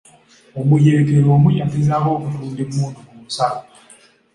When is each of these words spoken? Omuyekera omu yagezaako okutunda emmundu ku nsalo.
Omuyekera 0.59 1.27
omu 1.37 1.49
yagezaako 1.59 2.09
okutunda 2.15 2.61
emmundu 2.65 3.01
ku 3.07 3.15
nsalo. 3.25 3.61